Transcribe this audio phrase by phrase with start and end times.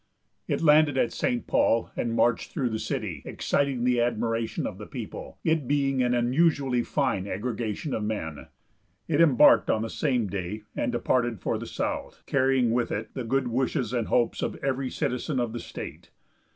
[0.47, 1.45] It landed at St.
[1.45, 6.15] Paul and marched through the city, exciting the admiration of the people, it being an
[6.15, 8.47] unusually fine aggregation of men.
[9.07, 13.23] It embarked on the same day, and departed for the South, carrying with it the
[13.23, 16.09] good wishes and hopes of every citizen of the state.